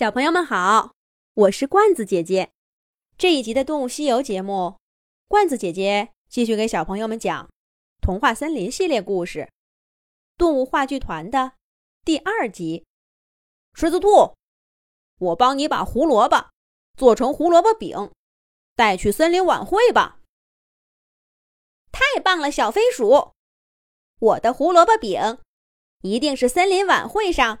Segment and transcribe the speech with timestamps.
[0.00, 0.94] 小朋友们好，
[1.34, 2.52] 我是罐子姐姐。
[3.18, 4.78] 这一集的《动物西游》节目，
[5.28, 7.44] 罐子姐姐继续给小朋友们讲
[8.00, 9.40] 《童话森林》系列故事
[10.38, 11.52] 《动物话剧团》的
[12.02, 12.86] 第二集。
[13.74, 14.34] 狮子兔，
[15.18, 16.48] 我帮你把胡萝卜
[16.96, 18.10] 做成胡萝卜饼，
[18.74, 20.20] 带去森林晚会吧。
[21.92, 23.34] 太棒了，小飞鼠！
[24.18, 25.40] 我的胡萝卜饼
[26.00, 27.60] 一定是森林晚会上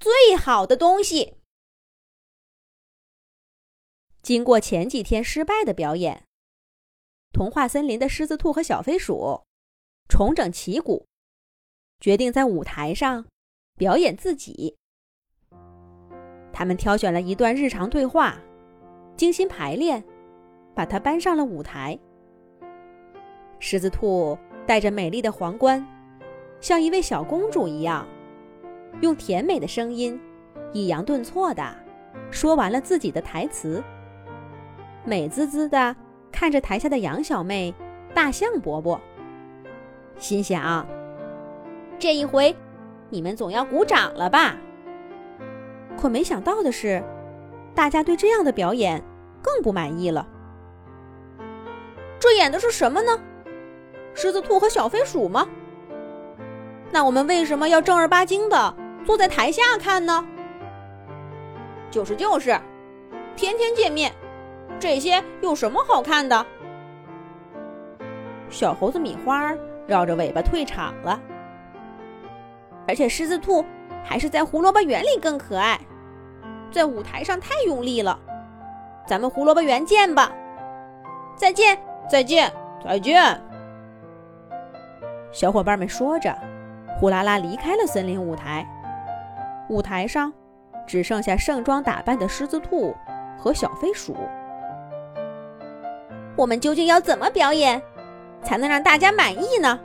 [0.00, 1.36] 最好的东西。
[4.26, 6.24] 经过前几天失败的表演，
[7.32, 9.42] 童话森林的狮子兔和小飞鼠
[10.08, 11.06] 重整旗鼓，
[12.00, 13.24] 决定在舞台上
[13.76, 14.76] 表演自己。
[16.52, 18.36] 他们挑选了一段日常对话，
[19.16, 20.02] 精心排练，
[20.74, 21.96] 把它搬上了舞台。
[23.60, 25.86] 狮子兔戴着美丽的皇冠，
[26.60, 28.04] 像一位小公主一样，
[29.02, 30.20] 用甜美的声音，
[30.72, 31.62] 抑扬顿挫地
[32.32, 33.80] 说完了自己的台词。
[35.06, 35.94] 美滋滋的
[36.32, 37.72] 看着台下的羊小妹、
[38.12, 39.00] 大象伯伯，
[40.18, 40.84] 心想：
[41.96, 42.54] 这一回
[43.08, 44.56] 你们总要鼓掌了吧？
[45.96, 47.00] 可没想到的是，
[47.72, 49.00] 大家对这样的表演
[49.40, 50.26] 更不满意了。
[52.18, 53.16] 这演的是什么呢？
[54.12, 55.46] 狮子兔和小飞鼠吗？
[56.90, 60.26] 那我们为什么要正儿八经的坐在台下看呢？
[61.92, 62.58] 就是就是，
[63.36, 64.12] 天天见面。
[64.78, 66.46] 这些有什么好看的？
[68.48, 69.52] 小猴子米花
[69.86, 71.20] 绕着尾巴退场了。
[72.86, 73.64] 而且狮子兔
[74.04, 75.80] 还是在胡萝卜园里更可爱，
[76.70, 78.18] 在舞台上太用力了。
[79.06, 80.30] 咱们胡萝卜园见吧！
[81.36, 82.52] 再见，再见，
[82.84, 83.40] 再见！
[85.32, 86.36] 小伙伴们说着，
[86.98, 88.66] 呼啦啦离开了森林舞台。
[89.68, 90.32] 舞台上
[90.86, 92.94] 只剩下盛装打扮的狮子兔
[93.36, 94.16] 和小飞鼠。
[96.36, 97.82] 我们究竟要怎么表演，
[98.42, 99.80] 才能让大家满意呢？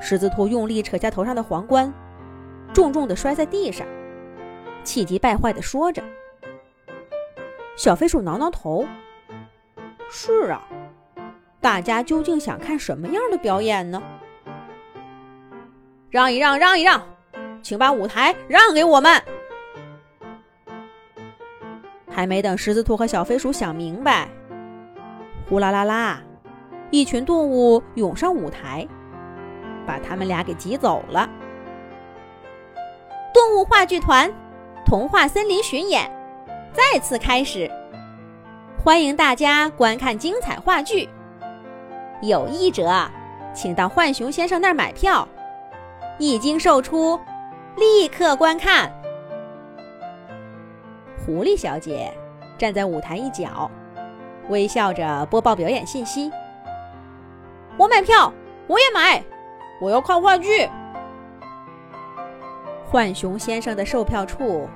[0.00, 1.92] 狮子兔用力扯下头上的皇冠，
[2.72, 3.86] 重重的摔在地上，
[4.82, 6.02] 气急败坏的说着。
[7.76, 8.84] 小飞鼠挠挠头
[10.10, 10.62] ：“是啊，
[11.60, 14.02] 大家究竟想看什么样的表演呢？”
[16.10, 17.00] 让一让，让一让，
[17.62, 19.22] 请把舞台让给我们。
[22.10, 24.28] 还没等狮子兔和小飞鼠想明白。
[25.50, 26.20] 呼啦啦啦！
[26.92, 28.86] 一群动物涌上舞台，
[29.84, 31.28] 把他们俩给挤走了。
[33.34, 34.32] 动物话剧团
[34.86, 36.08] 童话森林巡演
[36.72, 37.68] 再次开始，
[38.84, 41.08] 欢迎大家观看精彩话剧。
[42.22, 42.88] 有意者
[43.52, 45.26] 请到浣熊先生那儿买票，
[46.20, 47.18] 一经售出，
[47.76, 48.88] 立刻观看。
[51.26, 52.12] 狐狸小姐
[52.56, 53.68] 站在舞台一角。
[54.48, 56.30] 微笑着播报表演信息。
[57.76, 58.32] 我买票，
[58.66, 59.22] 我也买，
[59.80, 60.68] 我要看话剧。
[62.90, 64.68] 浣熊先生的售票处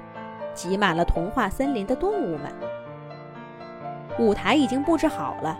[0.54, 2.52] 挤满了童话森林的动物们。
[4.19, 5.58] 舞台已经布置好了，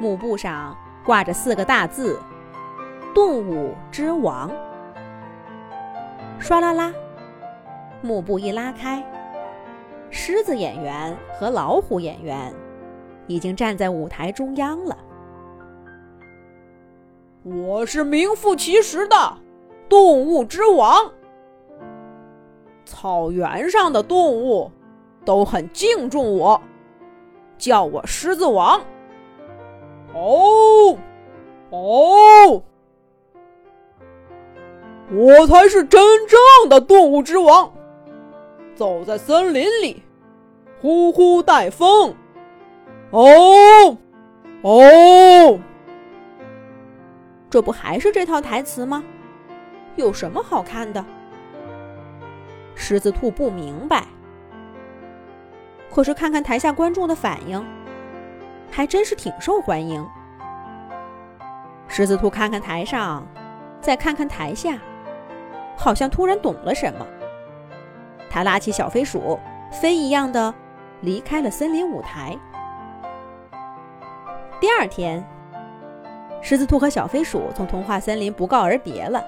[0.00, 2.20] 幕布上挂着四个大字
[3.14, 4.50] ：“动物之王”。
[6.40, 6.92] 唰啦啦，
[8.02, 9.04] 幕布一拉开，
[10.10, 12.52] 狮子演员和老虎演员。
[13.30, 14.98] 已经站在舞台中央了。
[17.44, 19.38] 我是名副其实的
[19.88, 21.12] 动物之王。
[22.84, 24.68] 草原上的动物
[25.24, 26.60] 都很敬重我，
[27.56, 28.80] 叫我狮子王。
[30.12, 30.98] 哦，
[31.70, 32.60] 哦，
[35.12, 37.72] 我才是真正的动物之王。
[38.74, 40.02] 走在森林里，
[40.80, 42.12] 呼呼带风。
[43.10, 43.96] 哦，
[44.62, 45.60] 哦，
[47.50, 49.02] 这不还是这套台词吗？
[49.96, 51.04] 有什么好看的？
[52.76, 54.04] 狮子兔不明白，
[55.90, 57.62] 可是看看台下观众的反应，
[58.70, 60.06] 还真是挺受欢迎。
[61.88, 63.26] 狮子兔看看台上，
[63.80, 64.78] 再看看台下，
[65.76, 67.04] 好像突然懂了什么。
[68.30, 69.38] 他拉起小飞鼠，
[69.72, 70.54] 飞一样的
[71.00, 72.38] 离开了森林舞台。
[74.60, 75.26] 第二天，
[76.42, 79.24] 狮子兔和小飞鼠从童话森林不告而别了。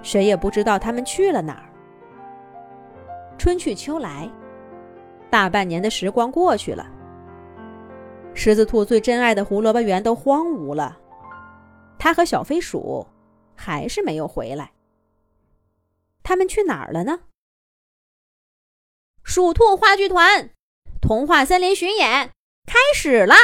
[0.00, 1.66] 谁也不知道他们去了哪儿。
[3.36, 4.30] 春去秋来，
[5.28, 6.86] 大半年的时光过去了，
[8.32, 10.96] 狮子兔最珍爱的胡萝卜园都荒芜了，
[11.98, 13.04] 它和小飞鼠
[13.56, 14.70] 还是没有回来。
[16.22, 17.18] 他们去哪儿了呢？
[19.24, 20.50] 鼠兔话剧团
[21.02, 22.30] 童话森林巡演
[22.66, 23.34] 开始了。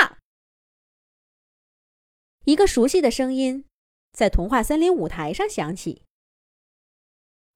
[2.45, 3.65] 一个熟悉的声音
[4.13, 6.03] 在童话森林舞台上响起。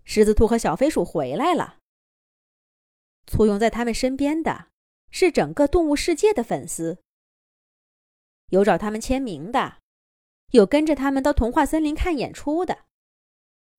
[0.04, 1.78] 狮子兔和小飞鼠回来了。
[3.26, 4.68] 簇拥在他们身边的
[5.10, 6.98] 是整个动物世界的粉丝，
[8.50, 9.78] 有找他们签名的，
[10.52, 12.84] 有跟着他们到童话森林看演出的，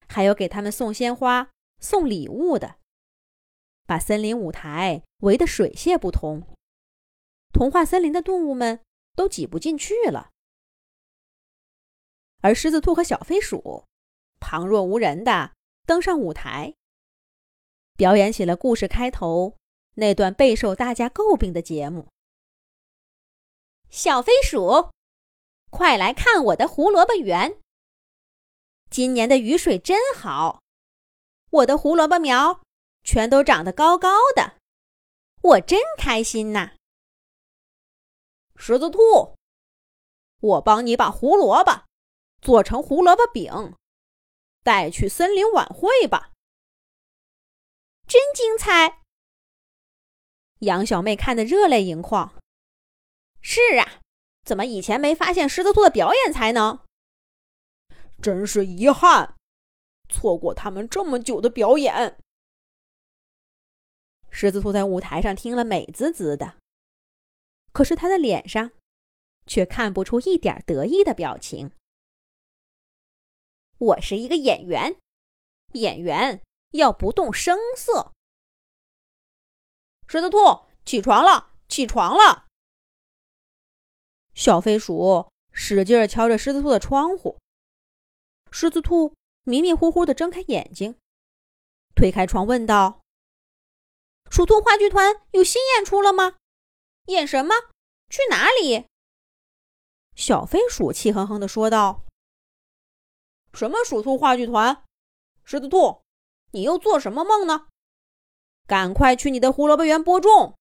[0.10, 1.50] 还有给他们送鲜花、
[1.80, 2.76] 送礼物的，
[3.86, 6.46] 把森林舞台围得水泄不通。
[7.54, 8.82] 童话森林的动物们
[9.16, 10.32] 都挤不进去了。
[12.48, 13.84] 而狮子兔和小飞鼠
[14.40, 15.52] 旁若无人的
[15.86, 16.74] 登上舞台，
[17.98, 19.58] 表演起了故事开头
[19.96, 22.08] 那段备受大家诟病的节目。
[23.90, 24.92] 小飞鼠，
[25.70, 27.60] 快来看我的胡萝卜园！
[28.90, 30.62] 今年的雨水真好，
[31.50, 32.62] 我的胡萝卜苗
[33.04, 34.54] 全都长得高高的，
[35.42, 36.72] 我真开心呐！
[38.56, 39.36] 狮子兔，
[40.40, 41.87] 我帮你把胡萝卜。
[42.42, 43.76] 做成胡萝卜饼，
[44.64, 46.32] 带去森林晚会吧！
[48.08, 49.02] 真精彩！
[50.60, 52.34] 杨小妹看得热泪盈眶。
[53.42, 54.02] 是啊，
[54.44, 56.86] 怎么以前没发现狮子兔的表演才能？
[58.22, 59.36] 真是遗憾，
[60.10, 62.18] 错过他们这么久的表演。
[64.30, 66.58] 狮子兔在舞台上听了美滋滋的，
[67.72, 68.72] 可是他的脸上
[69.46, 71.72] 却看不出一点得意的表情。
[73.80, 75.00] 我是一个演员，
[75.74, 76.42] 演员
[76.72, 78.12] 要不动声色。
[80.08, 82.48] 狮子兔，起床了，起床了！
[84.34, 87.38] 小飞鼠使劲敲着狮子兔的窗户。
[88.52, 89.14] 狮子兔
[89.44, 90.96] 迷迷糊糊的睁开眼睛，
[91.94, 93.02] 推开窗问道
[94.32, 96.38] ：“鼠兔话剧团有新演出了吗？
[97.08, 97.54] 演什么？
[98.10, 98.88] 去哪里？”
[100.16, 102.07] 小飞鼠气哼哼的说道。
[103.58, 104.84] 什么鼠兔话剧团？
[105.44, 106.04] 狮子兔，
[106.52, 107.70] 你又做什么梦呢？
[108.68, 110.60] 赶快去你的胡萝卜园播种，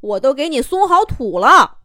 [0.00, 1.80] 我都给你松好土了。